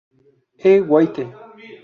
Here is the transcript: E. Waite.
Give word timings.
E. 0.69 0.71
Waite. 0.91 1.23